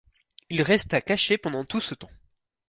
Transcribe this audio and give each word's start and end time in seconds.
Il 0.49 0.63
resta 0.63 0.99
caché 1.03 1.37
pendant 1.37 1.63
tout 1.63 1.79
ce 1.79 1.93
temps. 1.93 2.09